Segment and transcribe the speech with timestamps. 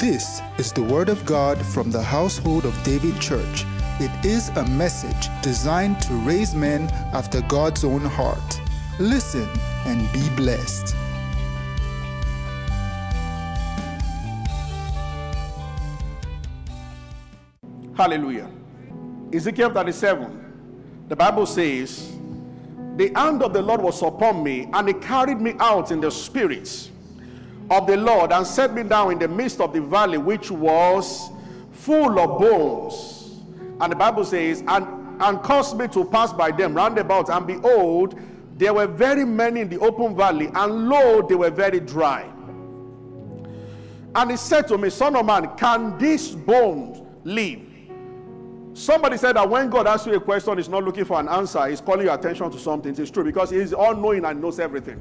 [0.00, 3.66] This is the Word of God from the household of David Church.
[4.00, 8.60] It is a message designed to raise men after God's own heart.
[8.98, 9.46] Listen
[9.84, 10.96] and be blessed.
[17.94, 18.48] Hallelujah.
[19.34, 21.04] Ezekiel 37.
[21.08, 22.16] The Bible says,
[22.96, 26.10] The hand of the Lord was upon me, and he carried me out in the
[26.10, 26.89] spirits
[27.70, 31.30] of the Lord, and set me down in the midst of the valley, which was
[31.70, 33.40] full of bones.
[33.80, 34.86] And the Bible says, and,
[35.22, 38.20] and caused me to pass by them round about, and behold,
[38.56, 42.30] there were very many in the open valley, and lo, they were very dry.
[44.14, 47.60] And he said to me, Son of man, can these bones live?
[48.74, 51.66] Somebody said that when God asks you a question, he's not looking for an answer,
[51.66, 52.94] he's calling your attention to something.
[52.98, 55.00] It's true because he's all knowing and knows everything.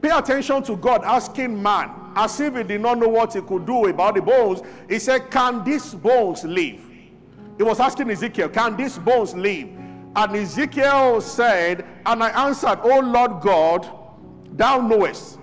[0.00, 3.66] Pay attention to God asking man as if he did not know what he could
[3.66, 4.60] do about the bones.
[4.88, 6.80] He said, Can these bones live?
[7.56, 9.68] He was asking Ezekiel, Can these bones live?
[10.16, 13.88] And Ezekiel said, And I answered, Oh Lord God,
[14.56, 15.38] thou knowest.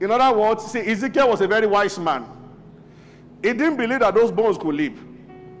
[0.00, 2.26] In other words, see, Ezekiel was a very wise man.
[3.42, 4.98] He didn't believe that those bones could live.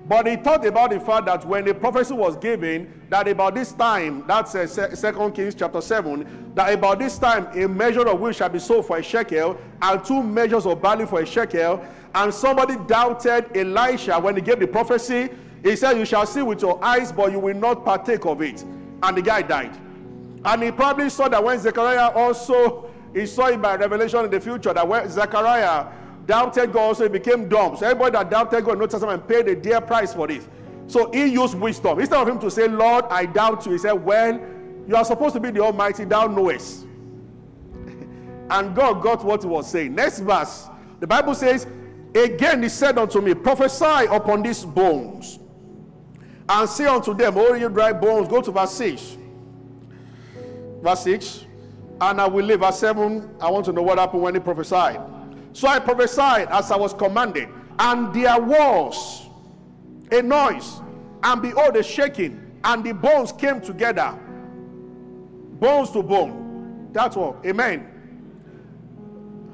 [0.06, 3.72] But he thought about the fact that when the prophecy was given, that about this
[3.72, 8.36] time, that's uh, Second Kings chapter 7, that about this time a measure of wheat
[8.36, 11.84] shall be sold for a shekel, and two measures of barley for a shekel.
[12.14, 15.28] And somebody doubted Elisha when he gave the prophecy.
[15.62, 18.62] He said, You shall see with your eyes, but you will not partake of it.
[19.02, 19.78] And the guy died.
[20.44, 24.40] And he probably saw that when Zechariah also, he saw it by revelation in the
[24.40, 25.86] future, that when Zechariah
[26.30, 27.76] doubted God, so he became dumb.
[27.76, 30.48] So everybody that doubted God in the Testament paid a dear price for this.
[30.86, 31.98] So he used wisdom.
[31.98, 34.40] Instead of him to say, Lord, I doubt you, he said, Well,
[34.86, 36.84] you are supposed to be the Almighty, thou knowest.
[37.74, 39.96] and God got what he was saying.
[39.96, 40.68] Next verse,
[41.00, 41.66] the Bible says,
[42.14, 45.40] Again he said unto me, Prophesy upon these bones,
[46.48, 49.16] and say unto them, O you dry bones, go to verse 6.
[50.80, 51.46] Verse 6.
[52.00, 52.60] And I will leave.
[52.60, 53.36] Verse 7.
[53.40, 55.00] I want to know what happened when he prophesied.
[55.52, 59.26] So I prophesied as I was commanded, and there was
[60.12, 60.80] a noise,
[61.22, 64.18] and behold, a shaking, and the bones came together,
[65.58, 66.88] bones to bone.
[66.92, 67.36] That's all.
[67.44, 67.86] Amen.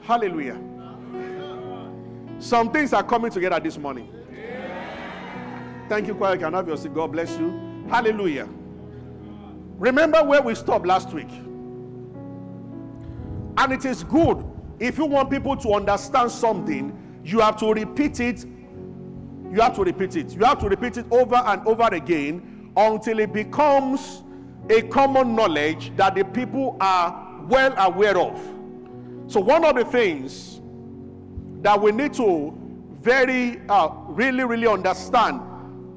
[0.02, 0.60] Hallelujah.
[2.38, 4.12] Some things are coming together this morning.
[5.88, 6.36] Thank you, choir.
[6.36, 6.94] Can have your seat.
[6.94, 7.86] God bless you.
[7.88, 8.48] Hallelujah.
[9.78, 11.30] Remember where we stopped last week.
[13.58, 14.44] And it is good
[14.78, 18.44] if you want people to understand something, you have to repeat it.
[18.44, 20.32] You have to repeat it.
[20.32, 24.22] You have to repeat it over and over again until it becomes
[24.68, 28.38] a common knowledge that the people are well aware of.
[29.28, 30.60] So, one of the things
[31.62, 32.56] that we need to
[33.00, 35.40] very, uh, really, really understand.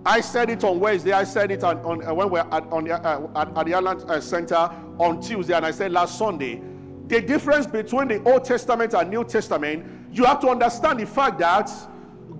[0.05, 1.11] I said it on Wednesday.
[1.11, 3.65] I said it on, on uh, when we are at, on the, uh, at, at
[3.65, 6.61] the Island uh, Center on Tuesday, and I said last Sunday
[7.09, 11.39] the difference between the Old Testament and New Testament, you have to understand the fact
[11.39, 11.69] that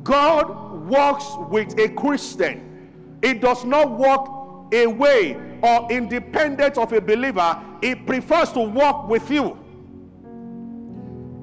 [0.04, 3.18] God works with a Christian.
[3.24, 9.30] It does not walk away or independent of a believer, it prefers to walk with
[9.30, 9.58] you.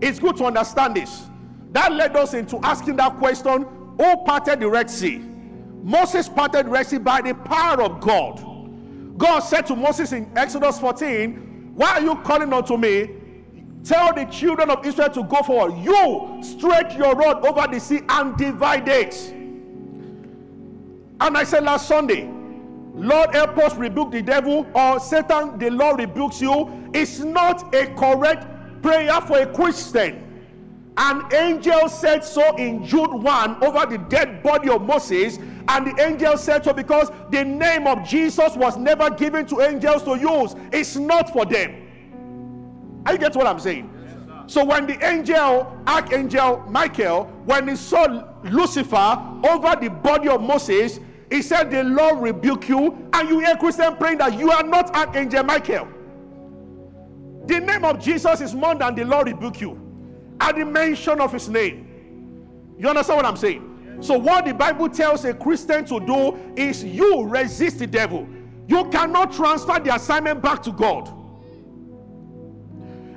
[0.01, 1.25] It's good to understand this.
[1.73, 3.67] That led us into asking that question
[3.99, 5.19] who parted the Red Sea?
[5.83, 9.19] Moses parted the Red Sea by the power of God.
[9.19, 11.46] God said to Moses in Exodus 14,
[11.77, 13.11] why are you calling unto me?
[13.85, 15.77] Tell the children of Israel to go forward.
[15.79, 19.15] You stretch your rod over the sea and divide it.
[21.21, 22.31] And I said last Sunday,
[22.95, 26.91] Lord, help us rebuke the devil, or Satan, the Lord rebukes you.
[26.95, 28.47] It's not a correct
[28.83, 30.23] prayer for a Christian.
[30.97, 35.39] An angel said so in Jude 1 over the dead body of Moses.
[35.69, 40.03] And the angel said so because the name of Jesus was never given to angels
[40.05, 40.55] to use.
[40.73, 41.83] It's not for them.
[43.05, 43.93] Are you get what I'm saying?
[44.49, 51.01] so when the angel, Archangel Michael, when he saw Lucifer over the body of Moses,
[51.31, 53.09] he said, The Lord rebuke you.
[53.13, 55.89] And you hear Christian praying that you are not Archangel Michael.
[57.47, 59.81] The name of Jesus is more than the Lord rebuke you
[60.41, 62.75] at the mention of his name.
[62.79, 63.76] You understand what I'm saying?
[64.01, 68.27] So, what the Bible tells a Christian to do is you resist the devil.
[68.69, 71.13] You cannot transfer the assignment back to God.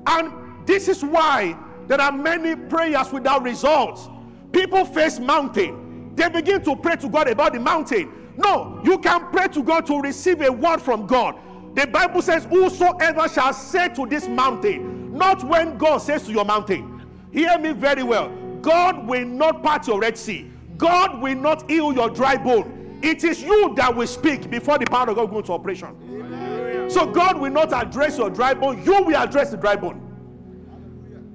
[0.07, 4.07] And this is why there are many prayers without results.
[4.51, 6.13] People face mountain.
[6.15, 8.11] They begin to pray to God about the mountain.
[8.37, 11.35] No, you can pray to God to receive a word from God.
[11.75, 16.45] The Bible says, Whosoever shall say to this mountain, not when God says to your
[16.45, 17.05] mountain.
[17.31, 18.29] Hear me very well.
[18.61, 20.48] God will not part your Red Sea.
[20.79, 22.99] God will not heal your dry bone.
[23.03, 25.89] It is you that will speak before the power of God goes into operation.
[26.09, 26.89] Amen.
[26.89, 28.83] So God will not address your dry bone.
[28.83, 30.05] You will address the dry bone.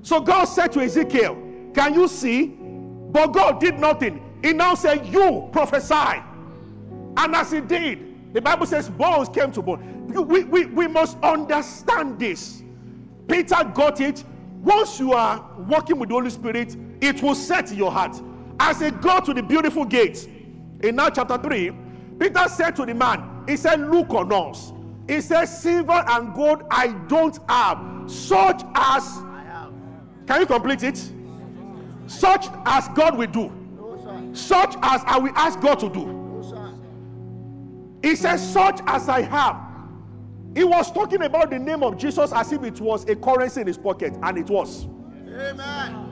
[0.02, 1.37] So God said to Ezekiel,
[1.75, 2.46] Can you see?
[2.46, 4.23] But God did nothing.
[4.43, 6.23] He now said, You prophesy.
[7.17, 10.08] And as he did, the Bible says bones came to bone.
[10.08, 12.62] We, we, we must understand this.
[13.29, 14.25] Peter got it.
[14.62, 18.20] Once you are working with the Holy Spirit, it will set in your heart.
[18.61, 20.29] As they go to the beautiful gate,
[20.83, 21.73] in now chapter 3,
[22.19, 24.73] Peter said to the man, He said, Look on us.
[25.09, 29.19] He said, Silver and gold I don't have, such as.
[30.27, 31.12] Can you complete it?
[32.06, 33.53] Such as God will do.
[34.33, 36.25] Such as I will ask God to do.
[38.03, 39.61] He says, Such as I have.
[40.55, 43.67] He was talking about the name of Jesus as if it was a currency in
[43.67, 44.87] his pocket, and it was.
[45.27, 46.04] Amen.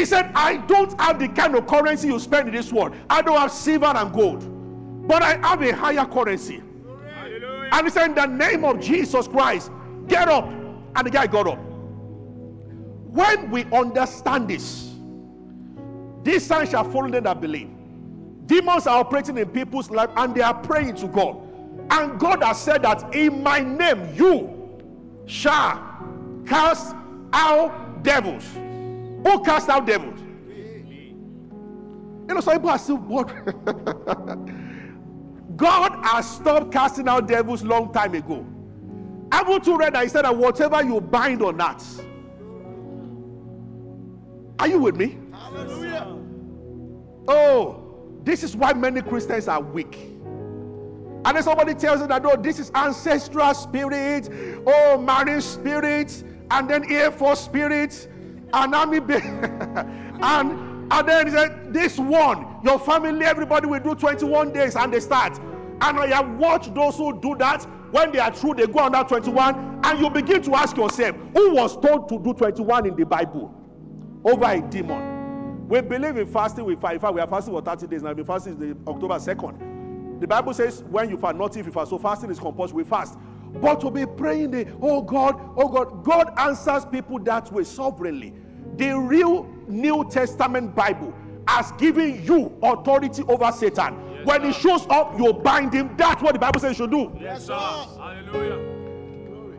[0.00, 2.96] He said, I don't have the kind of currency you spend in this world.
[3.10, 6.62] I don't have silver and gold, but I have a higher currency.
[7.14, 7.68] Hallelujah.
[7.70, 9.70] And he said, In the name of Jesus Christ,
[10.08, 10.48] get up.
[10.48, 11.58] And the guy got up.
[13.10, 14.94] When we understand this,
[16.22, 17.68] these signs shall follow them that believe.
[18.46, 21.36] Demons are operating in people's life and they are praying to God.
[21.90, 24.80] And God has said that in my name you
[25.26, 25.76] shall
[26.46, 26.96] cast
[27.34, 28.46] out devils.
[29.24, 30.20] Who cast out devils?
[32.28, 33.26] You know, some people are still what?
[35.56, 38.46] God has stopped casting out devils long time ago.
[39.32, 41.84] Haven't you read that he said that whatever you bind on that.
[44.58, 45.18] Are you with me?
[45.32, 46.16] Hallelujah.
[47.28, 47.84] Oh,
[48.24, 49.96] this is why many Christians are weak.
[51.24, 54.28] And then somebody tells you that, oh, this is ancestral spirit,
[54.66, 58.08] oh, marine spirit, and then Air Force spirit,
[58.52, 58.98] and army,
[60.22, 64.92] and and then he said, this one, your family, everybody will do 21 days, and
[64.92, 65.38] they start.
[65.38, 67.64] And I have watched those who do that.
[67.92, 71.54] When they are through, they go under 21, and you begin to ask yourself, who
[71.54, 73.54] was told to do 21 in the Bible
[74.24, 75.68] over a demon?
[75.68, 76.64] We believe in fasting.
[76.64, 76.94] We fast.
[76.94, 78.12] In fact, we are fasting for 30 days now.
[78.12, 80.20] We've fasting the October 2nd.
[80.20, 81.90] The Bible says, when you fast, not if you fast.
[81.90, 82.78] So fasting is compulsory.
[82.78, 83.16] We fast.
[83.54, 88.32] But to be praying, the, oh God, oh God, God answers people that way sovereignly.
[88.76, 91.12] The real New Testament Bible
[91.46, 93.98] has given you authority over Satan.
[94.14, 95.94] Yes, when he shows up, you bind him.
[95.96, 97.12] That's what the Bible says you should do.
[97.20, 97.54] Yes, sir.
[97.54, 98.76] Hallelujah.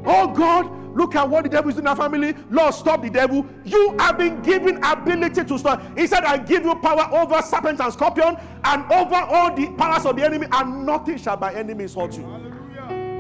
[0.06, 2.34] Oh God, look at what the devil is doing in our family.
[2.50, 3.46] Lord, stop the devil.
[3.64, 5.82] You have been given ability to stop.
[5.98, 10.06] He said, I give you power over serpents and scorpion and over all the powers
[10.06, 12.24] of the enemy, and nothing shall by enemies hurt you.
[12.24, 12.51] Hallelujah.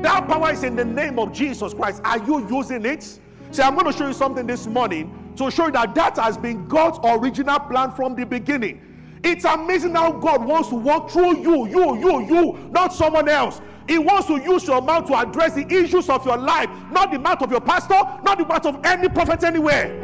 [0.01, 2.01] That power is in the name of Jesus Christ.
[2.03, 3.03] Are you using it?
[3.51, 6.37] See, I'm going to show you something this morning to show you that that has
[6.37, 9.19] been God's original plan from the beginning.
[9.23, 13.61] It's amazing how God wants to work through you, you, you, you, not someone else.
[13.87, 17.19] He wants to use your mouth to address the issues of your life, not the
[17.19, 19.97] mouth of your pastor, not the mouth of any prophet anywhere.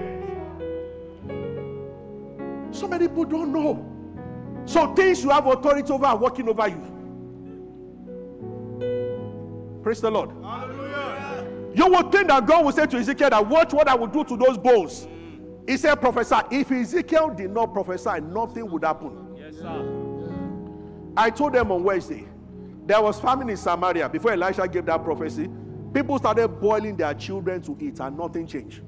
[2.71, 3.94] So many people don't know.
[4.65, 6.96] So things you have authority over are working over you.
[9.88, 10.31] Praise the Lord.
[10.44, 11.48] Hallelujah.
[11.74, 14.22] You would think that God will say to Ezekiel that watch what I will do
[14.25, 15.07] to those bones.
[15.66, 16.35] He said, Prophesy.
[16.52, 19.33] If Ezekiel did not prophesy, nothing would happen.
[19.38, 21.14] Yes, sir.
[21.16, 22.28] I told them on Wednesday
[22.85, 25.50] there was famine in Samaria before Elisha gave that prophecy.
[25.94, 28.81] People started boiling their children to eat and nothing changed.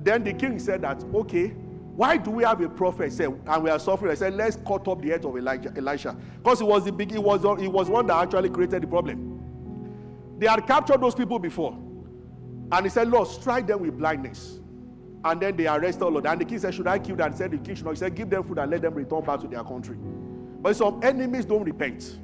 [0.00, 3.68] Then the king said that, okay, why do we have a prophet say, and we
[3.68, 4.10] are suffering?
[4.12, 6.16] I said, let's cut off the head of Elijah, Elisha.
[6.38, 9.33] Because it was the big, it was, it was one that actually created the problem.
[10.44, 11.72] They had captured those people before.
[12.70, 14.60] And he said, Lord, strike them with blindness.
[15.24, 16.26] And then they arrested all Lord.
[16.26, 17.28] And the king said, Should I kill them?
[17.28, 17.92] And said, The king should not.
[17.92, 19.96] He said, Give them food and let them return back to their country.
[20.60, 22.18] But some enemies don't repent.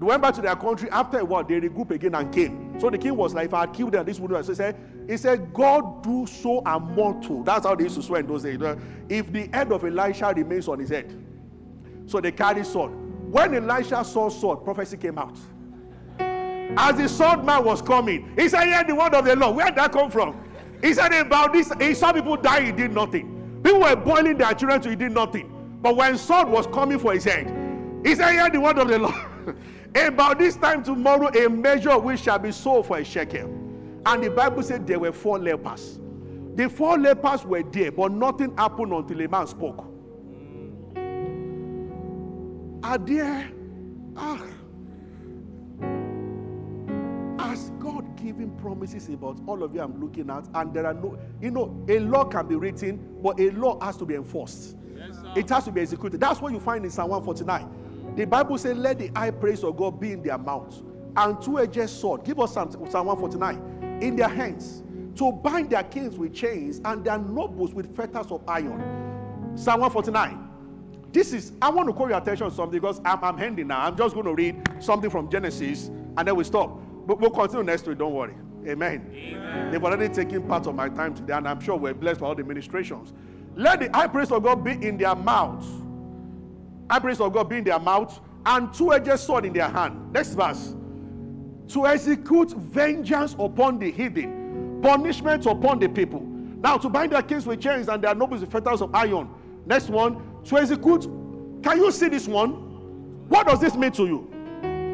[0.00, 0.90] They went back to their country.
[0.90, 2.80] After a while, they regroup again and came.
[2.80, 4.44] So the king was like, if I had killed them, this would have.
[4.44, 4.76] So he said,
[5.08, 7.44] he said, God do so and more too.
[7.46, 8.58] That's how they used to swear in those days.
[9.08, 11.16] If the head of Elisha remains on his head.
[12.06, 12.90] So they carried sword.
[13.30, 15.38] When Elisha saw sword, prophecy came out.
[16.76, 19.56] As the sword man was coming, he said, Yeah, the word of the Lord.
[19.56, 20.40] Where did that come from?
[20.82, 23.60] He said about this, he saw people die, he did nothing.
[23.62, 25.78] People were boiling their children, so he did nothing.
[25.82, 27.46] But when sword was coming for his head,
[28.04, 29.14] he said, Yeah, the word of the Lord.
[29.94, 33.46] About this time tomorrow, a measure of which shall be sold for a shekel.
[34.06, 35.98] And the Bible said there were four lepers.
[36.54, 39.86] The four lepers were there, but nothing happened until a man spoke.
[42.82, 43.50] Are there,
[44.16, 44.42] ah,
[48.30, 51.84] given promises about all of you I'm looking at, and there are no, you know,
[51.88, 54.76] a law can be written, but a law has to be enforced.
[54.96, 56.20] Yes, it has to be executed.
[56.20, 58.14] That's what you find in Psalm 149.
[58.16, 60.82] The Bible says, Let the high praise of God be in their mouths,
[61.16, 62.24] and two-edged sword.
[62.24, 64.82] Give us Psalm, Psalm 149 in their hands
[65.16, 68.80] to bind their kings with chains and their nobles with fetters of iron.
[69.56, 70.48] Psalm 149.
[71.12, 73.80] This is, I want to call your attention on something because I'm, I'm handing now.
[73.80, 76.80] I'm just going to read something from Genesis and then we stop.
[77.06, 78.34] We'll continue next week, don't worry.
[78.66, 79.10] Amen.
[79.14, 79.70] Amen.
[79.70, 82.34] They've already taken part of my time today, and I'm sure we're blessed by all
[82.34, 83.12] the ministrations.
[83.56, 85.66] Let the high praise of God be in their mouths.
[86.90, 90.12] High praise of God be in their mouths, and two-edged sword in their hand.
[90.12, 90.74] Next verse.
[91.68, 96.20] To execute vengeance upon the hidden, punishment upon the people.
[96.20, 99.30] Now, to bind their kings with chains and their nobles with fetters of iron.
[99.66, 100.22] Next one.
[100.44, 101.02] To execute.
[101.62, 103.28] Can you see this one?
[103.28, 104.30] What does this mean to you?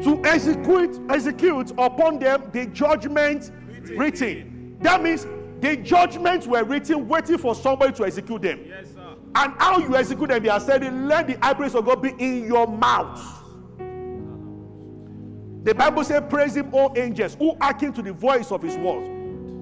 [0.03, 3.97] To execute execute upon them the judgment written.
[3.97, 4.77] written.
[4.81, 5.25] That means
[5.59, 8.61] the judgments were written, waiting for somebody to execute them.
[8.67, 9.15] Yes, sir.
[9.35, 12.09] And how you execute them, they are saying, let the high praise of God be
[12.19, 13.37] in your mouth.
[15.63, 19.09] The Bible says, Praise him, all angels who hearken to the voice of his words.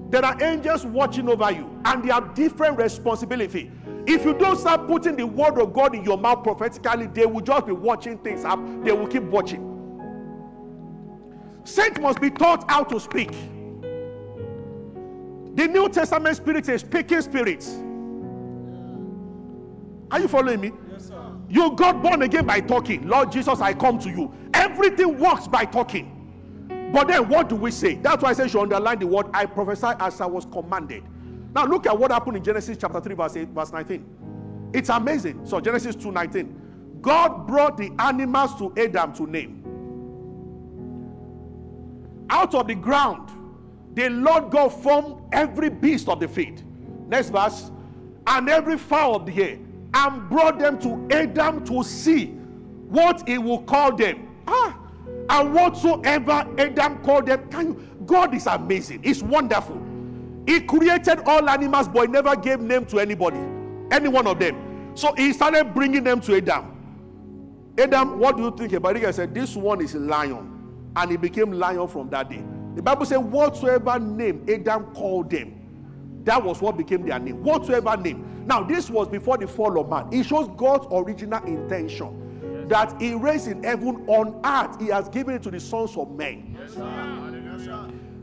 [0.08, 3.72] There are angels watching over you, and they have different responsibility.
[4.06, 7.40] If you don't start putting the word of God in your mouth prophetically, they will
[7.40, 9.75] just be watching things up, They will keep watching.
[11.66, 13.32] Saints must be taught how to speak.
[15.56, 17.64] The New Testament spirit is speaking spirit.
[20.10, 20.72] Are you following me?
[20.92, 21.32] Yes, sir.
[21.48, 23.08] You got born again by talking.
[23.08, 24.32] Lord Jesus, I come to you.
[24.54, 26.12] Everything works by talking.
[26.92, 27.96] But then what do we say?
[27.96, 31.02] That's why I say you underline the word I prophesy as I was commanded.
[31.54, 34.70] Now look at what happened in Genesis chapter 3, verse 8, verse 19.
[34.72, 35.44] It's amazing.
[35.46, 36.98] So Genesis 2 19.
[37.00, 39.55] God brought the animals to Adam to name
[42.30, 43.30] out of the ground,
[43.94, 46.62] the Lord God formed every beast of the field.
[47.08, 47.70] Next verse.
[48.26, 49.58] And every fowl of the air,
[49.94, 52.26] and brought them to Adam to see
[52.88, 54.28] what he will call them.
[54.46, 54.76] Ah,
[55.30, 57.88] and whatsoever Adam called them, can you?
[58.04, 59.00] God is amazing.
[59.02, 59.80] It's wonderful.
[60.46, 63.38] He created all animals, but he never gave name to anybody,
[63.90, 64.92] any one of them.
[64.94, 66.72] So he started bringing them to Adam.
[67.78, 69.04] Adam, what do you think about it?
[69.04, 70.55] I said, This one is a lion
[70.96, 72.42] and he became lion from that day.
[72.74, 75.52] The Bible said, whatsoever name Adam called them,
[76.24, 77.42] that was what became their name.
[77.44, 78.44] Whatsoever name.
[78.46, 80.08] Now, this was before the fall of man.
[80.12, 82.68] It shows God's original intention yes.
[82.68, 86.10] that He raised in heaven on earth, He has given it to the sons of
[86.12, 86.56] men.
[86.58, 86.74] Yes,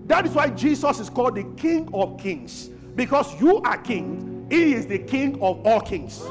[0.06, 2.70] that is why Jesus is called the King of Kings.
[2.96, 6.22] Because you are king, He is the King of all kings.
[6.22, 6.28] Is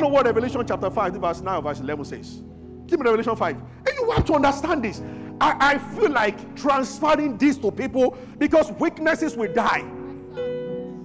[0.00, 2.42] not what Revelation chapter 5, verse 9, verse 11 says?
[2.86, 3.56] Give me Revelation 5.
[3.56, 5.02] And you have to understand this.
[5.40, 9.84] I, I feel like transferring this to people because weaknesses will die.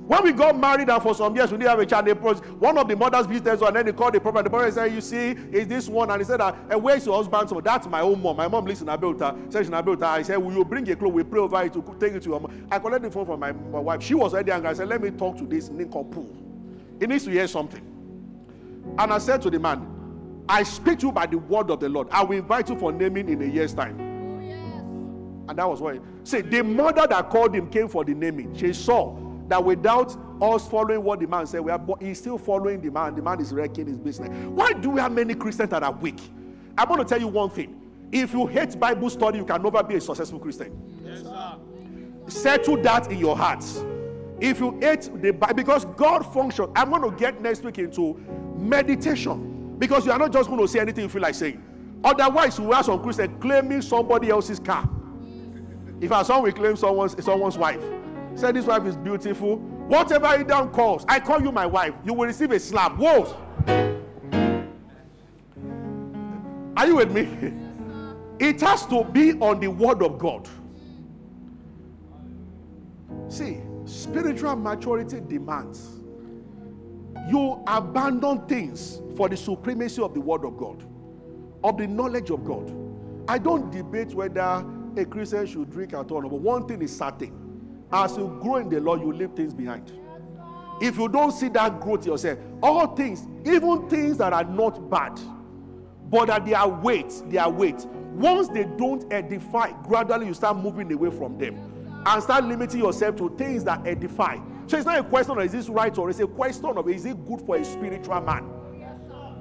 [0.06, 2.78] When we got married and for some years we didn't have a child, they one
[2.78, 4.44] of the mothers visited us and then they called the prophet.
[4.44, 6.10] The prophet said, You see, is this one?
[6.12, 7.48] And he said, ah, and Where's your husband?
[7.48, 8.36] So that's my own mom.
[8.36, 9.52] My mom lives in Abeokuta.
[9.52, 10.04] Says in Abeokuta.
[10.04, 11.14] I said, We Will you bring a clothes?
[11.14, 12.68] We pray over it to take it to your mom.
[12.70, 14.04] I collected the phone from my, my wife.
[14.04, 14.72] She was already angry.
[14.72, 17.00] I said, Let me talk to this Ninkopu.
[17.00, 17.93] He needs to hear something.
[18.98, 19.90] And I said to the man,
[20.48, 22.08] I speak to you by the word of the Lord.
[22.12, 23.98] I will invite you for naming in a year's time.
[24.00, 24.58] Oh, yes.
[25.50, 26.00] And that was why.
[26.24, 28.56] See, the mother that called him came for the naming.
[28.56, 32.38] She saw that without us following what the man said, we are, but he's still
[32.38, 33.16] following the man.
[33.16, 34.30] The man is wrecking his business.
[34.50, 36.20] Why do we have many Christians that are weak?
[36.78, 37.80] I'm going to tell you one thing.
[38.12, 40.72] If you hate Bible study, you can never be a successful Christian.
[41.04, 41.24] Yes,
[42.28, 43.84] Settle that in your hearts.
[44.44, 48.16] If you hate the Bible, because God functions, I'm going to get next week into
[48.58, 49.78] meditation.
[49.80, 51.64] Because you are not just going to say anything you feel like saying.
[52.04, 54.90] Otherwise, you are some Christian claiming somebody else's car.
[56.02, 57.82] If our son will claim someone's someone's wife,
[58.36, 59.60] say this wife is beautiful.
[59.88, 61.94] Whatever he down calls, I call you my wife.
[62.04, 62.98] You will receive a slap.
[62.98, 63.38] Whoa!
[66.76, 67.54] Are you with me?
[68.40, 70.50] It has to be on the word of God.
[73.30, 73.62] See,
[73.94, 76.00] spiritual maturity demands
[77.30, 80.84] you abandon things for the supremacy of the word of God,
[81.64, 82.74] of the knowledge of God.
[83.28, 84.66] I don't debate whether
[84.98, 87.40] a Christian should drink at all, but one thing is certain.
[87.92, 89.94] As you grow in the Lord, you leave things behind.
[90.82, 95.20] If you don't see that growth yourself, all things, even things that are not bad,
[96.10, 97.86] but that they are weight, they are weight.
[98.16, 101.73] Once they don't edify, gradually you start moving away from them
[102.06, 104.38] and start limiting yourself to things that edify.
[104.68, 107.06] So it's not a question of is this right or it's a question of is
[107.06, 108.50] it good for a spiritual man?
[108.80, 109.36] Yes, sir.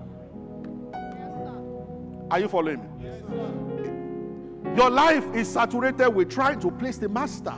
[0.95, 2.27] Yes, sir.
[2.31, 2.89] Are you following me?
[3.01, 7.55] Yes, Your life is saturated with trying to please the master.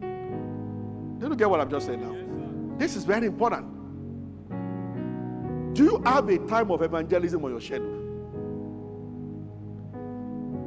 [0.00, 2.78] Do you get what I'm just saying now?
[2.78, 3.66] This is very important.
[5.74, 7.98] Do you have a time of evangelism on your schedule?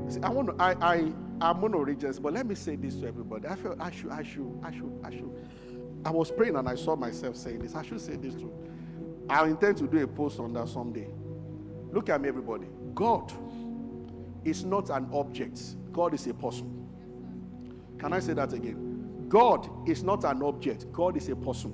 [0.08, 1.12] See, I want to, I, I,
[1.44, 3.50] I'm read but let me say this to everybody.
[3.50, 5.48] I feel I should, I should, I should, I should.
[6.06, 7.76] I was praying and I saw myself saying this.
[7.76, 8.52] I should say this too.
[9.30, 11.10] I intend to do a post on that someday.
[11.92, 12.68] Look at me, everybody.
[12.96, 13.34] God
[14.46, 16.88] is not an object, God is a person.
[18.00, 19.26] Can I say that again?
[19.28, 21.74] God is not an object, God is a person.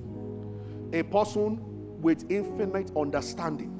[0.92, 1.60] A person
[2.02, 3.76] with infinite understanding.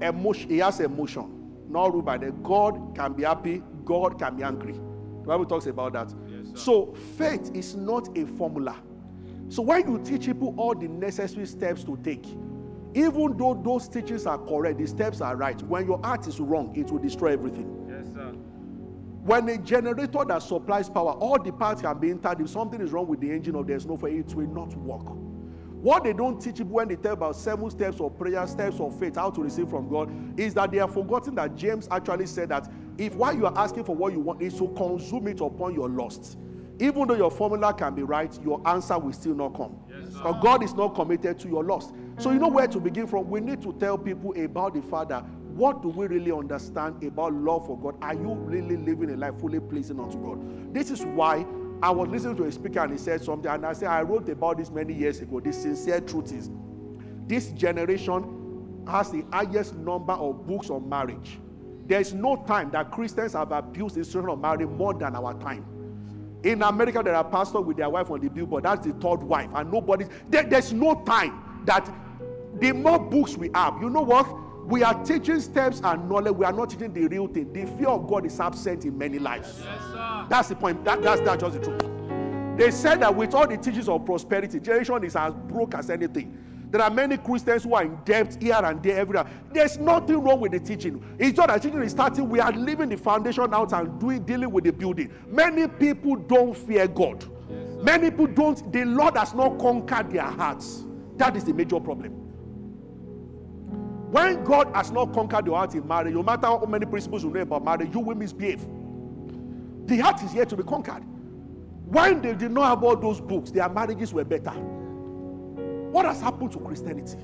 [0.00, 4.42] Emotion, he has emotion, not ruled by the God can be happy, God can be
[4.42, 4.74] angry.
[4.74, 6.12] The Bible talks about that.
[6.28, 8.76] Yes, so faith is not a formula.
[9.48, 12.26] So when you teach people all the necessary steps to take,
[12.94, 16.74] even though those teachings are correct, the steps are right, when your heart is wrong,
[16.76, 17.86] it will destroy everything.
[17.88, 18.32] Yes, sir.
[19.26, 22.40] When a generator that supplies power, all the parts can be entered.
[22.40, 25.06] If something is wrong with the engine or there's no fire, it will not work.
[25.86, 28.98] What they don't teach people when they tell about seven steps of prayer, steps of
[28.98, 32.48] faith, how to receive from God, is that they have forgotten that James actually said
[32.48, 35.76] that if while you are asking for what you want is to consume it upon
[35.76, 36.38] your lusts,
[36.80, 39.78] even though your formula can be right, your answer will still not come.
[39.88, 41.92] Yes, but God is not committed to your loss.
[42.18, 43.30] So you know where to begin from.
[43.30, 45.20] We need to tell people about the Father.
[45.54, 47.94] What do we really understand about love for God?
[48.02, 50.74] Are you really living a life fully pleasing unto God?
[50.74, 51.46] This is why
[51.82, 54.28] I was listening to a speaker and he said something, and I said, I wrote
[54.28, 55.40] about this many years ago.
[55.40, 56.50] The sincere truth is
[57.26, 61.38] this generation has the highest number of books on marriage.
[61.86, 65.34] There is no time that Christians have abused the institution of marriage more than our
[65.34, 65.64] time.
[66.42, 68.64] In America, there are pastors with their wife on the billboard.
[68.64, 70.06] That's the third wife, and nobody.
[70.28, 71.92] There, there's no time that
[72.58, 74.26] the more books we have, you know what?
[74.66, 76.34] We are teaching steps and knowledge.
[76.34, 77.52] We are not teaching the real thing.
[77.52, 79.62] The fear of God is absent in many lives.
[79.62, 80.84] Yes, that's the point.
[80.84, 82.58] That, that's, that's just the truth.
[82.58, 86.36] They said that with all the teachings of prosperity, generation is as broke as anything.
[86.70, 89.26] There are many Christians who are in debt here and there, everywhere.
[89.52, 91.00] There's nothing wrong with the teaching.
[91.16, 92.28] It's not that teaching is starting.
[92.28, 95.12] We are leaving the foundation out and doing dealing with the building.
[95.28, 97.24] Many people don't fear God.
[97.48, 98.72] Yes, many people don't.
[98.72, 100.84] The Lord has not conquered their hearts.
[101.18, 102.25] That is the major problem.
[104.16, 107.28] When God has not conquered your heart in marriage, no matter how many principles you
[107.28, 108.66] know about marriage, you will misbehave.
[109.84, 111.04] The heart is yet to be conquered.
[111.84, 114.52] When they did not have all those books, their marriages were better.
[114.52, 117.18] What has happened to Christianity?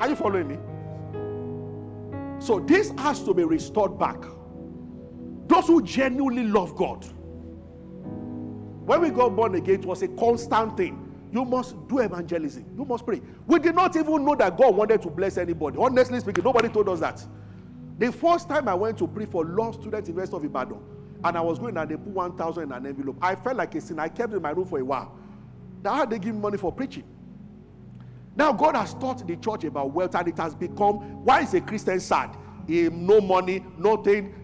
[0.00, 0.58] Are you following me?
[2.40, 4.20] So this has to be restored back.
[5.46, 7.04] Those who genuinely love God.
[8.86, 11.03] When we got born again, it was a constant thing.
[11.34, 12.64] You must do evangelism.
[12.78, 13.20] You must pray.
[13.48, 15.76] We did not even know that God wanted to bless anybody.
[15.80, 17.26] Honestly speaking, nobody told us that.
[17.98, 20.78] The first time I went to pray for law students in the West of Ibadan,
[21.24, 23.80] and I was going and they put 1,000 in an envelope, I felt like a
[23.80, 23.98] sin.
[23.98, 25.12] I kept in my room for a while.
[25.82, 27.02] Now how they give money for preaching?
[28.36, 31.60] Now God has taught the church about wealth, and it has become why is a
[31.60, 32.36] Christian sad?
[32.68, 34.34] No money, nothing.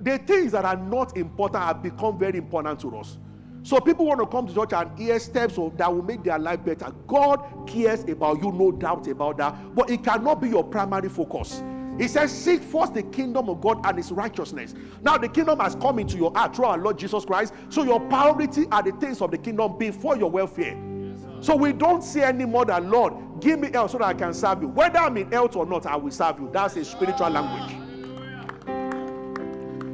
[0.00, 3.18] The things that are not important have become very important to us.
[3.62, 6.38] So people want to come to church and hear steps of, that will make their
[6.38, 6.92] life better.
[7.06, 9.74] God cares about you, no doubt about that.
[9.74, 11.62] But it cannot be your primary focus.
[11.98, 14.74] He says, Seek first the kingdom of God and his righteousness.
[15.02, 17.52] Now, the kingdom has come into your heart through our Lord Jesus Christ.
[17.68, 20.76] So, your priority are the things of the kingdom before your welfare.
[21.40, 24.62] so, we don't say anymore that, Lord, give me health so that I can serve
[24.62, 24.68] you.
[24.68, 26.48] Whether I'm in health or not, I will serve you.
[26.50, 27.89] That's a spiritual language.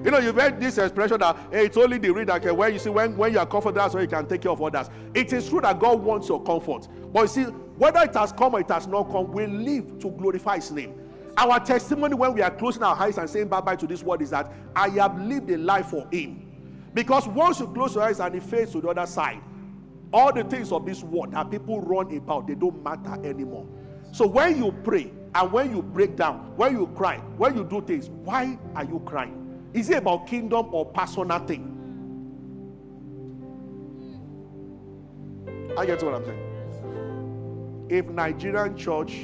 [0.06, 2.78] You know, you've heard this expression that hey, it's only the reader can where you
[2.78, 4.88] see when, when you are comfortable, that's why you can take care of others.
[5.14, 6.86] It is true that God wants your comfort.
[7.12, 10.10] But you see, whether it has come or it has not come, we live to
[10.12, 10.94] glorify his name.
[11.36, 14.22] Our testimony when we are closing our eyes and saying bye bye to this world
[14.22, 16.46] is that I have lived a life for Him.
[16.94, 19.40] Because once you close your eyes and He face to the other side,
[20.12, 23.66] all the things of this world that people run about, they don't matter anymore.
[24.12, 27.80] So when you pray and when you break down, when you cry, when you do
[27.80, 29.42] things, why are you crying?
[29.72, 31.72] Is it about kingdom or personal thing?
[35.76, 37.86] I get what I'm saying.
[37.90, 39.20] If Nigerian church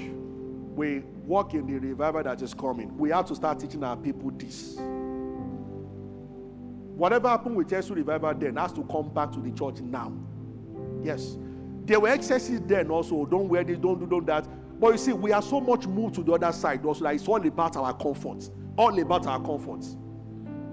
[0.74, 4.31] we walk in the revival that is coming, we have to start teaching our people
[4.33, 4.76] this.
[6.94, 10.12] Whatever happened with Jesus revival then has to come back to the church now.
[11.02, 11.37] Yes.
[11.85, 13.24] There were excesses then also.
[13.24, 14.46] Don't wear this, don't do don't that.
[14.78, 16.85] But you see, we are so much moved to the other side.
[16.85, 18.50] Also, like it's all about our comfort.
[18.76, 19.96] All about our comforts.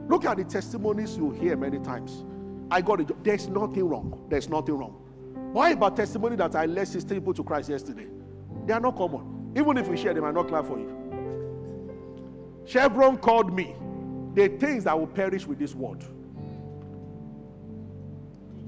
[0.10, 2.26] Look at the testimonies you hear many times.
[2.72, 3.24] I got it.
[3.24, 4.26] There's nothing wrong.
[4.28, 4.96] There's nothing wrong.
[5.54, 8.08] Why about testimony that I led 16 people to Christ yesterday?
[8.66, 9.54] They are not common.
[9.56, 10.96] Even if we share, they might not clap for you.
[12.66, 13.76] Chevron called me
[14.34, 16.04] the things that will perish with this world.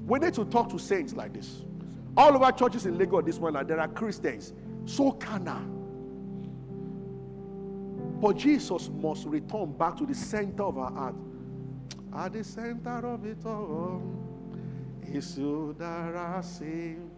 [0.06, 1.62] We need to talk to saints like this.
[2.16, 4.52] All over churches in Lagos this morning, there are Christians
[4.84, 5.62] so carnal.
[8.20, 11.16] But Jesus must return back to the center of our heart.
[12.14, 14.02] At the center of it all
[15.02, 17.10] is you that I sing.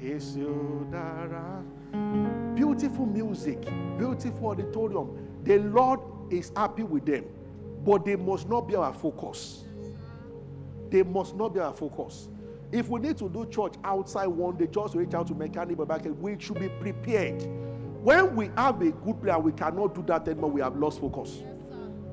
[0.00, 1.62] Is you that I.
[2.54, 3.62] Beautiful music,
[3.98, 5.18] beautiful auditorium.
[5.42, 7.24] The Lord is happy with them,
[7.84, 9.64] but they must not be our focus.
[10.90, 12.28] They must not be our focus.
[12.70, 15.78] If we need to do church outside one day, just reach out to mechanic
[16.20, 17.42] we should be prepared.
[18.02, 20.50] When we have a good plan, we cannot do that anymore.
[20.50, 21.38] We have lost focus.
[21.40, 21.48] Yes,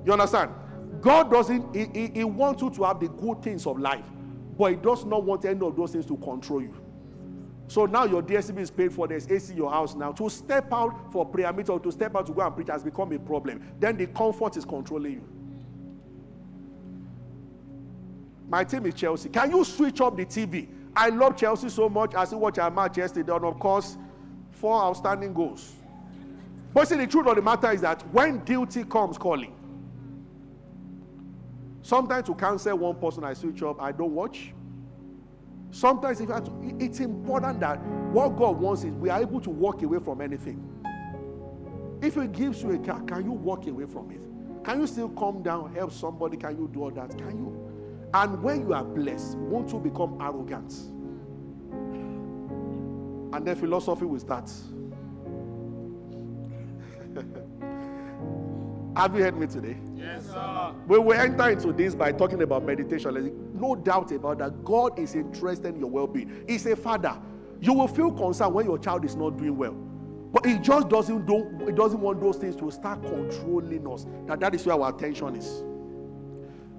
[0.06, 0.52] you understand?
[1.04, 4.06] God doesn't, he, he, he wants you to have the good things of life,
[4.58, 6.74] but He does not want any of those things to control you.
[7.68, 10.14] So now your DSTV is paid for, there's AC in your house now.
[10.14, 12.84] To step out for prayer meeting or to step out to go and preach has
[12.84, 13.62] become a problem.
[13.80, 15.30] Then the comfort is controlling you.
[18.48, 19.30] My team is Chelsea.
[19.30, 20.68] Can you switch up the TV?
[20.96, 22.16] I love Chelsea so much.
[22.16, 23.98] I see watch our match yesterday, and of course,
[24.52, 25.74] four outstanding goals.
[26.74, 29.54] But see, the truth of the matter is that when duty comes calling,
[31.84, 34.54] sometimes to cancel one person, I switch up, I don't watch.
[35.70, 36.30] Sometimes if
[36.80, 37.80] it's important that
[38.12, 40.62] what God wants is we are able to walk away from anything.
[42.02, 44.22] If He gives you a car, can you walk away from it?
[44.64, 46.38] Can you still come down, help somebody?
[46.38, 47.18] Can you do all that?
[47.18, 47.70] Can you?
[48.14, 50.72] And when you are blessed, won't you become arrogant?
[53.34, 54.52] And then philosophy will start.
[58.96, 59.76] Have you heard me today?
[60.04, 60.74] Yes, sir.
[60.88, 63.54] We will enter into this by talking about meditation.
[63.54, 64.64] No doubt about that.
[64.64, 66.44] God is interested in your well being.
[66.48, 67.18] He's a father.
[67.62, 69.76] You will feel concerned when your child is not doing well.
[70.34, 74.06] But he just doesn't, do, he doesn't want those things to start controlling us.
[74.26, 75.64] That, that is where our attention is.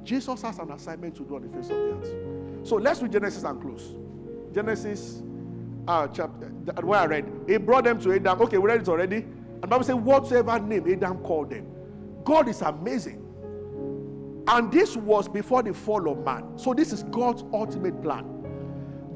[0.02, 2.66] Jesus has an assignment to do on the face of the earth.
[2.68, 3.94] So let's read Genesis and close.
[4.52, 5.22] Genesis
[5.88, 6.46] uh, chapter
[6.82, 7.32] where I read.
[7.46, 8.40] He brought them to Adam.
[8.42, 9.16] Okay, we read it already.
[9.16, 11.66] And Bible says, whatsoever name Adam called them.
[12.24, 13.20] God is amazing.
[14.48, 16.58] And this was before the fall of man.
[16.58, 18.30] So this is God's ultimate plan.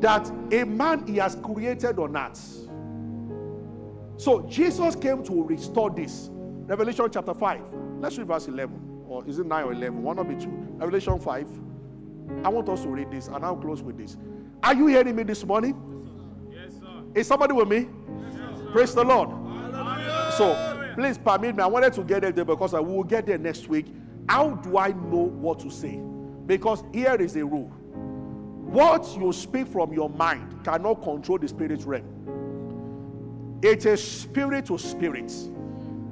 [0.01, 2.68] That a man he has created on earth.
[4.16, 6.31] So Jesus came to restore this.
[6.66, 7.61] Revelation chapter 5.
[8.01, 10.03] Let's read verse 11 or is it 9 or 11?
[10.03, 10.51] One of the two.
[10.77, 11.47] Revelation 5.
[12.44, 14.16] I want us to read this and I'll close with this.
[14.62, 15.75] Are you hearing me this morning?
[16.51, 17.03] Yes, sir.
[17.14, 17.88] Is somebody with me?
[18.21, 19.31] Yes, Praise the Lord.
[19.31, 20.33] Hallelujah.
[20.37, 20.67] So
[20.99, 21.63] please permit me.
[21.63, 23.87] I wanted to get there because I will get there next week.
[24.29, 26.01] How do I know what to say?
[26.45, 27.69] Because here is a rule.
[28.67, 33.61] What you speak from your mind cannot control the spirit realm.
[33.63, 35.33] It is spirit to spirit.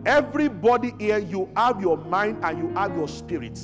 [0.04, 3.58] Everybody here, you have your mind and you have your spirit.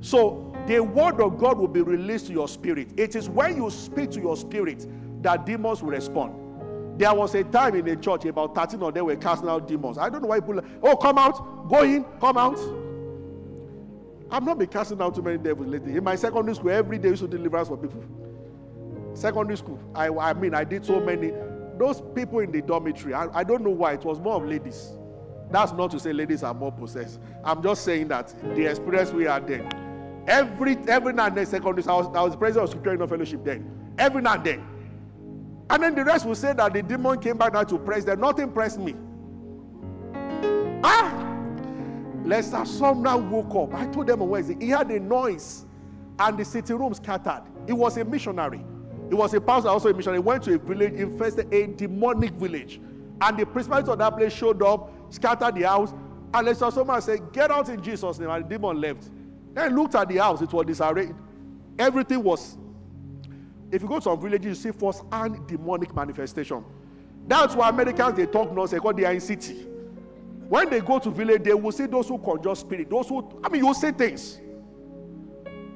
[0.00, 2.88] So the word of God will be released to your spirit.
[2.96, 4.86] It is when you speak to your spirit
[5.22, 6.43] that demons will respond.
[6.96, 9.98] There was a time in the church, about 13 of them were casting out demons.
[9.98, 12.58] I don't know why people, oh, come out, go in, come out.
[14.30, 15.96] I've not been casting out too many devils lately.
[15.96, 18.04] In my secondary school, every day we used to deliverance for people.
[19.14, 21.32] Secondary school, I, I mean, I did so many.
[21.78, 24.92] Those people in the dormitory, I, I don't know why, it was more of ladies.
[25.50, 27.20] That's not to say ladies are more possessed.
[27.44, 30.24] I'm just saying that the experience we had then.
[30.26, 33.44] Every every now and then, secondary, I was, I was the president of Scripture Fellowship
[33.44, 33.94] then.
[33.98, 34.73] Every now and then.
[35.74, 38.20] And then the rest will say that the demon came back now to press them.
[38.20, 38.94] Nothing pressed me.
[40.84, 41.12] Ah!
[42.24, 42.62] Lester
[42.94, 43.74] now woke up.
[43.74, 44.56] I told them on Wednesday.
[44.60, 45.66] He had a noise
[46.20, 47.42] and the sitting room scattered.
[47.66, 48.64] He was a missionary.
[49.08, 50.18] He was a pastor, also a missionary.
[50.18, 52.80] He went to a village, infested a demonic village.
[53.20, 55.92] And the principality of that place showed up scattered the house.
[56.32, 58.30] And Lester Sumrall said, Get out in Jesus' name.
[58.30, 59.10] And the demon left.
[59.54, 61.16] Then looked at the house, it was disarrayed.
[61.80, 62.58] Everything was.
[63.74, 66.64] If you go to some villages, you see first and demonic manifestation.
[67.26, 69.66] That's why Americans they talk nonsense because they are in city.
[70.48, 72.88] When they go to village, they will see those who conjure spirit.
[72.88, 74.40] Those who, I mean, you see things.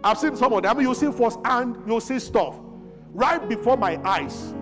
[0.04, 0.70] I've seen some of them.
[0.70, 2.54] I mean, you see first and you see stuff
[3.12, 4.54] right before my eyes.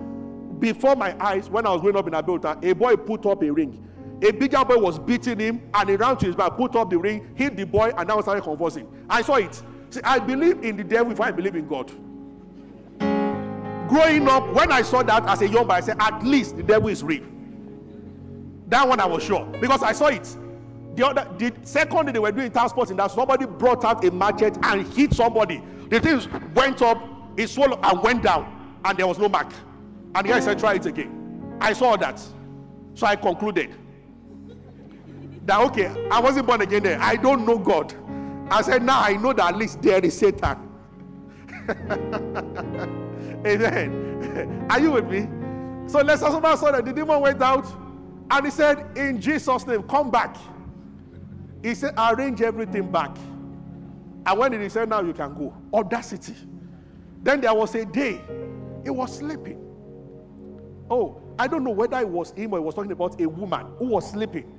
[0.57, 3.51] Before my eyes, when I was growing up in Abuja, a boy put up a
[3.51, 3.87] ring.
[4.23, 6.97] A bigger boy was beating him, and he ran to his back, put up the
[6.97, 8.87] ring, hit the boy, and now started conversing.
[9.07, 9.61] I saw it.
[9.91, 11.91] See, I believe in the devil if I believe in God.
[13.87, 16.63] Growing up, when I saw that as a young boy, I said, at least the
[16.63, 17.23] devil is real.
[18.67, 20.37] That one I was sure because I saw it.
[20.95, 24.11] The other, the second day they were doing transport in that somebody brought out a
[24.11, 25.61] machete and hit somebody.
[25.89, 27.01] The thing went up,
[27.37, 29.51] it swallowed and went down, and there was no mark.
[30.15, 31.57] And the guy said, try it again.
[31.61, 32.19] I saw that.
[32.95, 33.75] So I concluded
[35.45, 36.99] that okay, I wasn't born again there.
[36.99, 37.93] I don't know God.
[38.49, 40.57] I said, now I know that at least there is Satan.
[43.45, 44.67] Amen.
[44.69, 45.27] Are you with me?
[45.87, 47.65] So let's also saw that the demon went out
[48.29, 50.35] and he said, In Jesus' name, come back.
[51.63, 53.15] He said, Arrange everything back.
[54.25, 56.35] And when he said, Now you can go, audacity.
[57.23, 58.21] Then there was a day,
[58.83, 59.63] he was sleeping.
[60.89, 63.67] Oh, I don't know whether it was him or he was talking about a woman
[63.77, 64.53] who was sleeping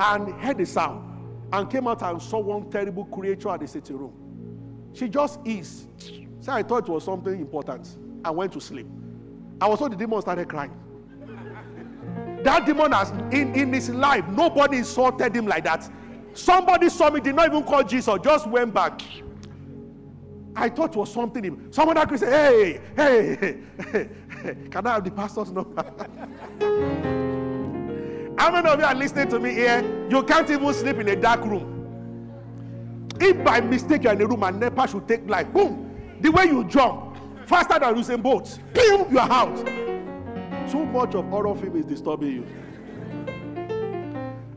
[0.00, 1.04] and heard a sound
[1.52, 4.12] and came out and saw one terrible creature at the sitting room.
[4.92, 5.86] She just is.
[6.40, 7.88] So I thought it was something important.
[8.24, 8.86] I went to sleep.
[9.60, 10.72] I was told the demon started crying.
[12.44, 15.90] That demon has in, in his life, nobody insulted him like that.
[16.34, 19.02] Somebody saw me, did not even call Jesus, just went back.
[20.54, 21.68] I thought it was something.
[21.70, 23.58] Someone that could say, hey, hey,
[23.92, 24.08] hey,
[24.70, 25.82] can I have the pastor's number?
[28.38, 30.06] How many of you are listening to me here?
[30.08, 31.74] You can't even sleep in a dark room.
[33.20, 36.44] If by mistake you're in a room and NEPA should take life, boom, the way
[36.44, 37.07] you jump,
[37.48, 39.56] faster than Usain Bolt, boom, you are out.
[40.70, 42.46] Too much of horror film is disturbing you.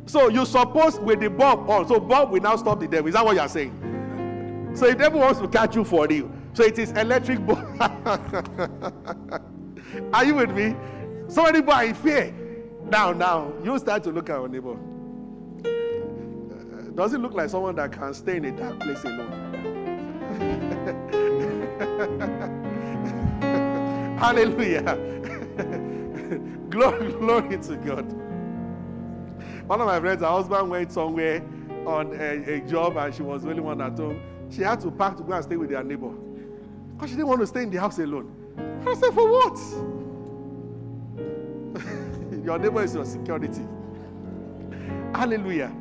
[0.06, 3.08] So you suppose with the bulb on, so bulb will now stop the devil.
[3.08, 4.72] Is that what you are saying?
[4.76, 6.30] So the devil wants to catch you for real.
[6.54, 7.60] So it is electric bulb.
[10.14, 10.76] are you with me?
[11.30, 12.34] Somebody boy in fear.
[12.90, 14.78] Now, now, you start to look at your neighbor.
[15.64, 19.38] Uh, does it look like someone that can stay in a dark place alone?
[24.20, 24.96] Hallelujah.
[26.70, 28.12] glory, glory to God.
[29.68, 31.44] One of my friends, her husband went somewhere
[31.86, 34.22] on a, a, job and she was the only one at home.
[34.50, 36.12] She had to pack to go and stay with their neighbor.
[36.94, 38.32] Because she didn't want to stay in the house alone.
[38.86, 39.58] I said, For what?
[42.46, 43.62] your neighbor is your security.
[45.14, 45.74] Hallelujah.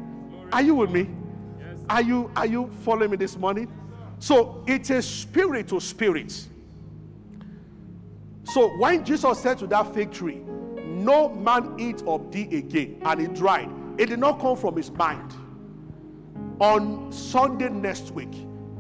[0.53, 1.09] Are you with me?
[1.89, 3.69] Are you are you following me this morning?
[4.19, 6.47] So it's a spirit to spirit.
[8.53, 10.43] So when Jesus said to that fig tree,
[10.85, 14.91] No man eat of thee again, and it dried, it did not come from his
[14.91, 15.35] mind.
[16.59, 18.35] On Sunday next week,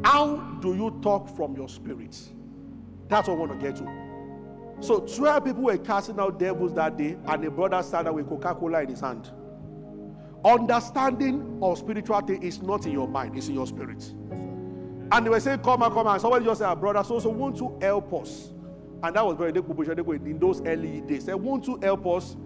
[0.04, 2.18] how do you talk from your spirit?
[3.08, 4.00] That's what I want to get to.
[4.80, 8.82] So 12 people were casting out devils that day, and a brother started with Coca-Cola
[8.82, 9.30] in his hand.
[10.44, 14.02] Understanding of spirituality is not in your mind, it's in your spirit.
[15.12, 17.58] And they were saying, Come and come and somebody just said, Brother, so so won't
[17.58, 18.50] you help us?
[19.02, 21.24] And that was very in those early days.
[21.24, 22.36] They Won't you help us?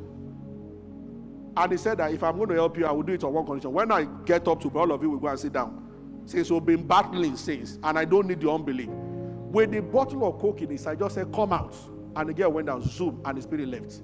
[1.56, 3.32] And he said that if I'm going to help you, I will do it on
[3.32, 3.72] one condition.
[3.72, 5.80] When I get up to all of you will go and sit down.
[6.26, 8.88] Since we've been battling since, and I don't need your unbelief.
[8.88, 11.76] With the bottle of coke in his, I just said, Come out.
[12.16, 14.02] And the girl went down, zoom, and the spirit left.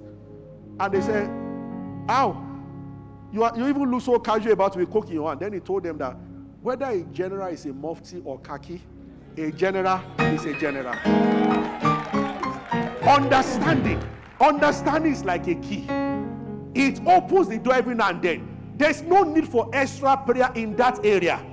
[0.79, 1.27] And they said,
[2.07, 2.47] How?
[3.33, 5.39] You, are, you even look so casual about to be cooking your hand.
[5.39, 6.17] Then he told them that
[6.61, 8.81] whether a general is a mufti or khaki,
[9.37, 11.90] a general is a general.
[13.11, 14.01] Understanding.
[14.39, 15.85] Understanding is like a key.
[16.73, 18.73] It opens the door every now and then.
[18.77, 21.45] There's no need for extra prayer in that area.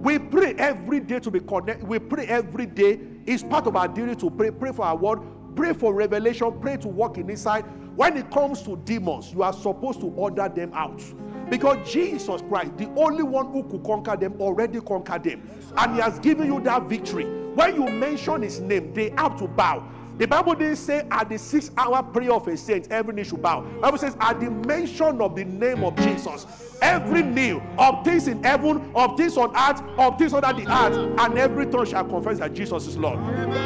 [0.00, 1.88] We pray every day to be connected.
[1.88, 3.00] We pray every day.
[3.26, 4.52] It's part of our duty to pray.
[4.52, 5.22] Pray for our word.
[5.56, 6.60] Pray for revelation.
[6.60, 7.26] Pray to walk in.
[7.26, 11.02] When it comes to demons, you are supposed to order them out.
[11.50, 15.50] Because Jesus Christ, the only one who could conquer them, already conquered them.
[15.76, 17.24] And He has given you that victory.
[17.54, 19.88] When you mention His name, they have to bow.
[20.18, 23.42] The Bible didn't say at the six hour prayer of a saint, every knee should
[23.42, 23.62] bow.
[23.62, 28.28] The Bible says at the mention of the name of Jesus, every knee of things
[28.28, 32.04] in heaven, of things on earth, of things under the earth, and every tongue shall
[32.04, 33.18] confess that Jesus is Lord.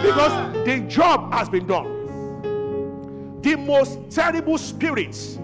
[0.02, 3.40] Because the job has been done.
[3.42, 5.38] The most terrible spirits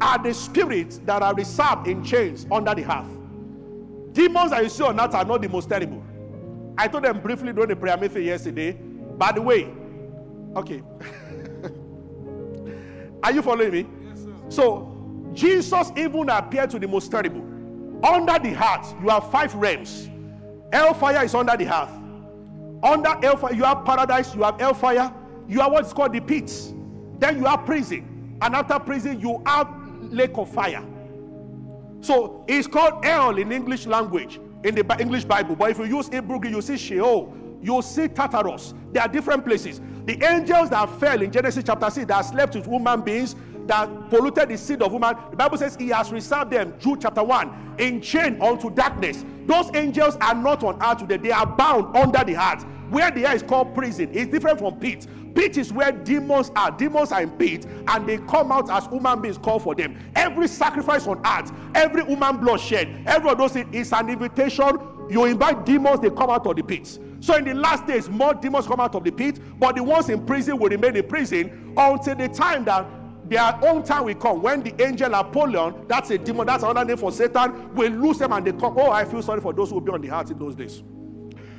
[0.00, 3.06] are the spirits that are reserved in chains under the earth.
[4.12, 6.02] Demons that you see on earth are not the most terrible.
[6.76, 8.72] I told them briefly during the prayer meeting yesterday.
[8.72, 9.72] By the way,
[10.56, 10.82] okay.
[13.22, 13.86] are you following me?
[14.04, 14.88] Yes, so,
[15.32, 17.40] Jesus even appeared to the most terrible.
[18.04, 20.10] Under the earth, you have five realms.
[20.72, 21.90] Hellfire is under the earth.
[22.82, 25.12] Under hellfire, you have paradise, you have hellfire,
[25.48, 26.72] you have what's called the pits.
[27.18, 28.36] Then you have prison.
[28.42, 30.84] And after prison, you have lake of fire.
[32.00, 35.54] So it's called hell in English language, in the English Bible.
[35.54, 37.32] But if you use Hebrew, you see Sheol,
[37.62, 38.74] you see Tartarus.
[38.92, 39.80] There are different places.
[40.04, 44.48] The angels that fell in Genesis chapter 6 that slept with human beings, that polluted
[44.48, 48.00] the seed of woman, the Bible says he has reserved them, Jude chapter 1, in
[48.00, 49.24] chain unto darkness.
[49.46, 52.64] Those angels are not on earth today, they are bound under the earth.
[52.90, 55.06] Where the air is called prison, it's different from pit.
[55.34, 56.70] Pit is where demons are.
[56.70, 59.98] Demons are in pit and they come out as human beings call for them.
[60.14, 64.78] Every sacrifice on earth, every human blood shed, every of those things is an invitation.
[65.12, 66.98] You invite demons, they come out of the pits.
[67.20, 70.08] So in the last days, more demons come out of the pit, but the ones
[70.08, 72.86] in prison will remain in prison until the time that
[73.28, 76.96] their own time will come when the angel Apollyon, that's a demon, that's another name
[76.96, 78.74] for Satan, will lose them and they come.
[78.78, 80.82] Oh, I feel sorry for those who will be on the heart in those days.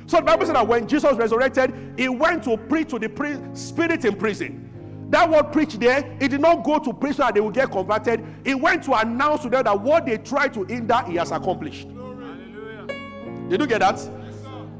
[0.06, 4.04] So the Bible said that when Jesus resurrected, he went to preach to the spirit
[4.04, 5.06] in prison.
[5.10, 7.70] That word preach there, he did not go to preach so that they will get
[7.70, 8.24] converted.
[8.44, 11.86] He went to announce to them that what they tried to hinder, he has accomplished.
[13.48, 13.98] Did you get that?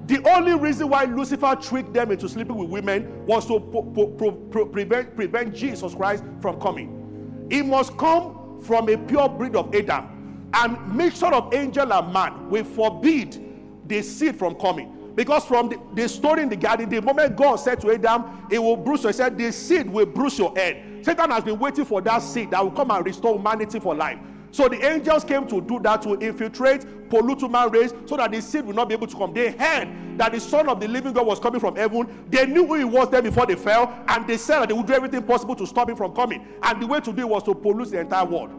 [0.07, 4.66] The only reason why Lucifer tricked them into sleeping with women was to pro- pro-
[4.66, 7.46] prevent, prevent Jesus Christ from coming.
[7.50, 12.50] He must come from a pure breed of Adam, and mixture of angel and man
[12.50, 13.42] will forbid
[13.87, 15.12] the seed from coming.
[15.14, 18.59] Because from the, the story in the garden, the moment God said to Adam, He
[18.59, 21.05] will bruise your he said, The seed will bruise your head.
[21.05, 24.18] Satan has been waiting for that seed that will come and restore humanity for life.
[24.55, 28.40] So the angels came to do that to infiltrate, pollute human race, so that the
[28.40, 29.35] seed would not be able to come.
[29.35, 32.25] They heard that the Son of the Living God was coming from heaven.
[32.31, 34.87] They knew who he was there before they fell, and they said that they would
[34.87, 36.47] do everything possible to stop him from coming.
[36.62, 38.51] And the way to do it was to pollute the entire world.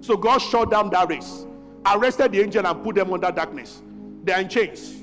[0.00, 1.46] So God shut down that race,
[1.86, 3.80] arrested the angel, and put them under darkness.
[4.24, 4.96] They are in chains.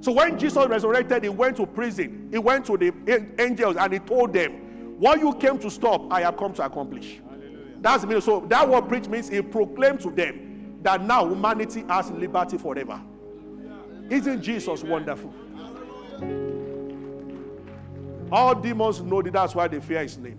[0.00, 2.30] So when Jesus resurrected, he went to prison.
[2.32, 2.92] He went to the
[3.38, 7.20] angels and he told them, What you came to stop, I have come to accomplish.
[7.80, 8.22] That's the meaning.
[8.22, 13.00] So that word preach means he proclaimed to them that now humanity has liberty forever.
[14.10, 15.32] Isn't Jesus wonderful?
[18.30, 20.38] All demons know that that's why they fear his name.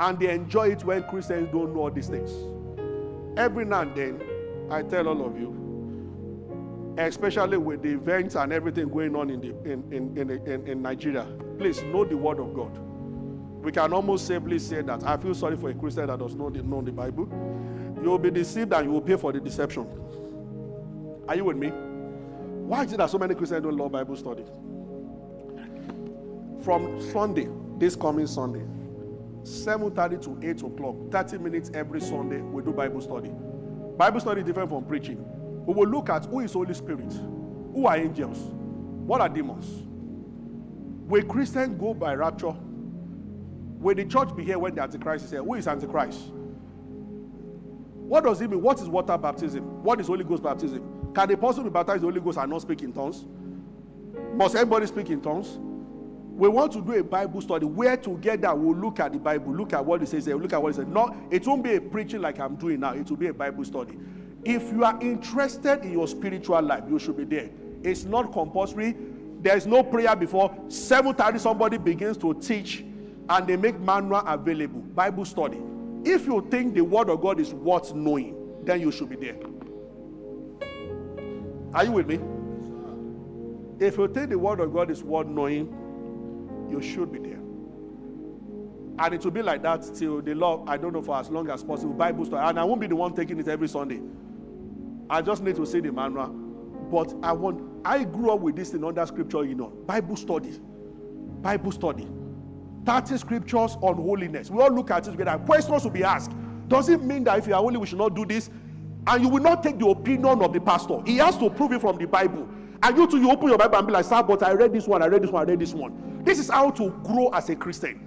[0.00, 2.30] And they enjoy it when Christians don't know all these things.
[3.38, 4.22] Every now and then,
[4.70, 9.48] I tell all of you, especially with the events and everything going on in, the,
[9.70, 11.26] in, in, in, in, in Nigeria,
[11.58, 12.78] please know the word of God.
[13.62, 16.52] We can almost safely say that I feel sorry for a Christian that does not
[16.52, 17.28] know the Bible.
[18.02, 19.86] You will be deceived and you will pay for the deception.
[21.28, 21.68] Are you with me?
[21.68, 24.44] Why is it that so many Christians don't love Bible study?
[26.64, 27.48] From Sunday,
[27.78, 28.64] this coming Sunday,
[29.44, 33.30] 7:30 to 8 o'clock, 30 minutes every Sunday, we do Bible study.
[33.96, 35.24] Bible study is different from preaching.
[35.66, 37.12] We will look at who is Holy Spirit,
[37.72, 38.38] who are angels,
[39.06, 39.84] what are demons.
[41.08, 42.54] Will Christians go by rapture?
[43.82, 45.42] Will the church be here when the Antichrist is here?
[45.42, 46.30] Who is Antichrist?
[47.96, 48.62] What does it mean?
[48.62, 49.82] What is water baptism?
[49.82, 51.12] What is Holy Ghost baptism?
[51.12, 53.24] Can a person be baptized the Holy Ghost and not speak in tongues?
[54.34, 55.58] Must everybody speak in tongues?
[56.36, 59.72] We want to do a Bible study where together we'll look at the Bible, look
[59.72, 60.86] at what it says there, look at what it says.
[60.86, 63.64] No, it won't be a preaching like I'm doing now, it will be a Bible
[63.64, 63.98] study.
[64.44, 67.50] If you are interested in your spiritual life, you should be there.
[67.82, 68.96] It's not compulsory.
[69.40, 72.84] There's no prayer before 7:30 somebody begins to teach
[73.28, 74.80] and they make manual available.
[74.80, 75.60] Bible study.
[76.04, 79.36] If you think the word of God is worth knowing, then you should be there.
[81.74, 82.18] Are you with me?
[83.84, 85.68] If you think the word of God is worth knowing,
[86.70, 87.40] you should be there.
[88.98, 91.48] And it will be like that till the Lord, I don't know, for as long
[91.50, 91.94] as possible.
[91.94, 92.46] Bible study.
[92.46, 94.00] And I won't be the one taking it every Sunday.
[95.08, 96.28] I just need to see the manual.
[96.28, 99.68] But I want, I grew up with this in under scripture, you know.
[99.68, 100.60] Bible study.
[101.40, 102.06] Bible study.
[102.84, 104.50] 30 scriptures on holiness.
[104.50, 105.38] We all look at it together.
[105.44, 106.32] Questions will be asked.
[106.68, 108.50] Does it mean that if you are holy, we should not do this?
[109.06, 111.00] And you will not take the opinion of the pastor.
[111.04, 112.48] He has to prove it from the Bible.
[112.82, 114.86] And you too, you open your Bible and be like, sir, but I read this
[114.86, 116.22] one, I read this one, I read this one.
[116.24, 118.00] This is how to grow as a Christian.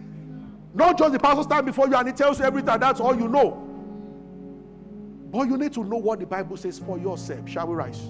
[0.74, 3.28] Not just the pastor stand before you and he tells you everything, that's all you
[3.28, 3.62] know.
[5.32, 7.48] But you need to know what the Bible says for yourself.
[7.48, 8.02] Shall we rise?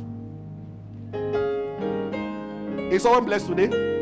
[2.92, 3.95] Is someone blessed today?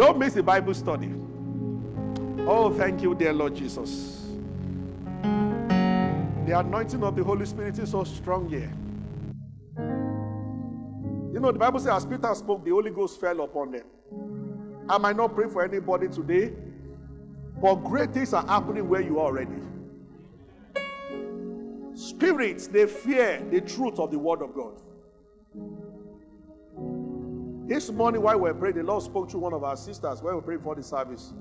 [0.00, 1.12] Don't miss the Bible study.
[2.48, 4.28] Oh, thank you, dear Lord Jesus.
[5.22, 8.72] The anointing of the Holy Spirit is so strong here.
[11.34, 13.84] You know, the Bible says, as Peter spoke, the Holy Ghost fell upon them.
[14.88, 16.54] I might not pray for anybody today,
[17.60, 19.60] but great things are happening where you are already.
[21.92, 24.80] Spirits, they fear the truth of the Word of God.
[27.70, 30.34] This morning, while we are praying, the Lord spoke to one of our sisters when
[30.34, 31.32] we prayed for the service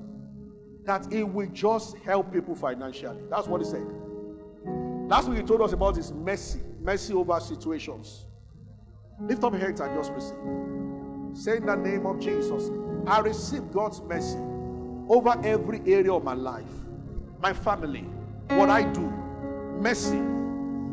[0.85, 3.23] that He will just help people financially.
[3.31, 3.87] That's what He said.
[5.07, 8.27] Last week, He told us about His mercy, mercy over situations.
[9.19, 10.37] Lift up your hands and just receive.
[11.33, 12.69] Say in the name of Jesus,
[13.07, 14.37] I receive God's mercy
[15.09, 16.63] over every area of my life,
[17.41, 18.05] my family,
[18.49, 19.11] what I do.
[19.81, 20.19] Mercy.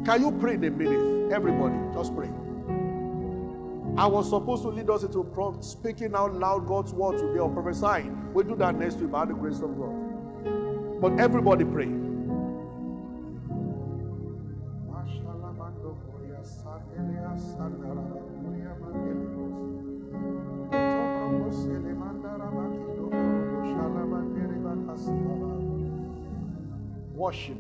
[0.07, 1.31] Can you pray in a minute?
[1.31, 2.31] Everybody, just pray.
[3.99, 5.25] I was supposed to lead us into
[5.61, 8.35] speaking out loud God's word today or prophesying.
[8.35, 11.01] We'll do that next week by the grace of God.
[11.01, 11.89] But everybody pray.
[27.15, 27.57] Worship.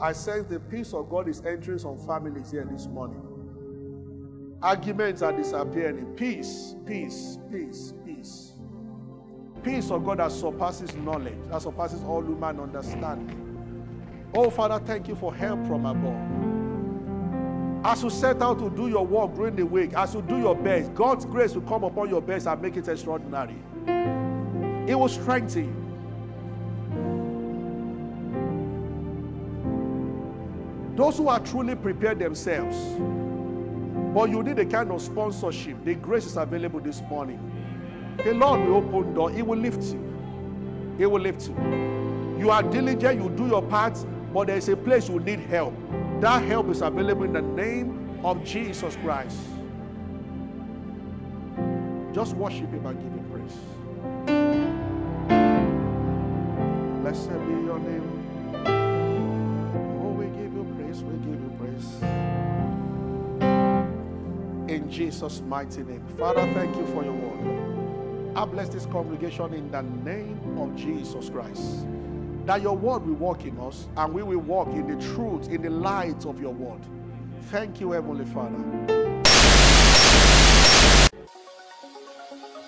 [0.00, 3.22] I sense the peace of God is entering some families here this morning.
[4.62, 6.14] Arguments are disappearing.
[6.16, 8.52] Peace, peace, peace, peace.
[9.62, 13.40] Peace of God that surpasses knowledge, that surpasses all human understanding.
[14.34, 16.54] Oh, Father, thank you for help from above.
[17.86, 20.56] As you set out to do your work during the week, as you do your
[20.56, 23.56] best, God's grace will come upon your best and make it extraordinary.
[24.88, 25.83] It will strengthen you.
[30.96, 32.76] Those who are truly prepared themselves,
[34.14, 37.40] but you need a kind of sponsorship, the grace is available this morning.
[38.24, 39.30] The Lord will open door.
[39.30, 40.94] He will lift you.
[40.96, 41.56] He will lift you.
[42.38, 43.98] You are diligent, you do your part,
[44.32, 45.74] but there is a place you need help.
[46.20, 49.36] That help is available in the name of Jesus Christ.
[52.12, 53.56] Just worship Him and give Him praise.
[57.02, 58.23] Blessed be your name.
[64.94, 66.06] Jesus' mighty name.
[66.16, 68.36] Father, thank you for your word.
[68.36, 71.84] I bless this congregation in the name of Jesus Christ
[72.46, 75.62] that your word will walk in us and we will walk in the truth, in
[75.62, 76.80] the light of your word.
[77.50, 78.56] Thank you, Heavenly Father.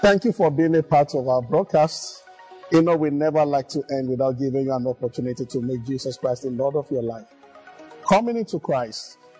[0.00, 2.24] Thank you for being a part of our broadcast.
[2.72, 6.16] You know, we never like to end without giving you an opportunity to make Jesus
[6.16, 7.26] Christ the Lord of your life.
[8.08, 9.18] Coming into Christ